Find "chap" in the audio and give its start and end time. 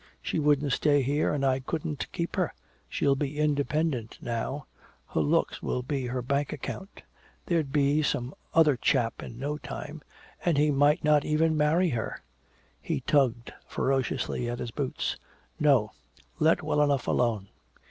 8.75-9.21